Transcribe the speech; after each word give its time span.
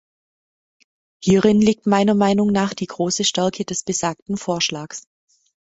Hierin 1.23 1.61
liegt 1.61 1.85
meiner 1.85 2.15
Meinung 2.15 2.47
nach 2.51 2.73
die 2.73 2.87
große 2.87 3.23
Stärke 3.23 3.65
des 3.65 3.83
besagten 3.83 4.35
Vorschlags. 4.35 5.03